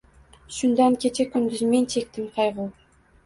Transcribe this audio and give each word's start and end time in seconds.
Shundan 0.59 0.95
kecha-kunduz 1.03 1.61
men 1.73 1.85
chekdim 1.95 2.27
qayg’u. 2.39 2.67